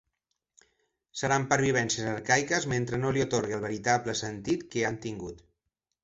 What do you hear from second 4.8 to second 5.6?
han tingut.